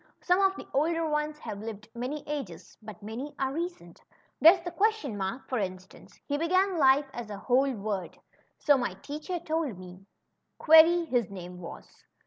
[0.19, 4.01] Some of the older ones have lived many ages, but many are recent.
[4.39, 6.19] There's the question mark, for instance.
[6.25, 8.17] He began life as a whole word,
[8.57, 9.97] so my teacher told me;
[10.55, 12.03] ^ Query,' his name was.